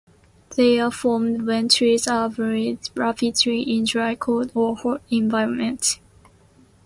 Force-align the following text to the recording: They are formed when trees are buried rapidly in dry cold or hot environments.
They 0.55 0.79
are 0.79 0.89
formed 0.89 1.43
when 1.45 1.69
trees 1.69 2.07
are 2.07 2.27
buried 2.27 2.79
rapidly 2.95 3.61
in 3.61 3.83
dry 3.83 4.15
cold 4.15 4.51
or 4.55 4.75
hot 4.75 5.03
environments. 5.11 5.99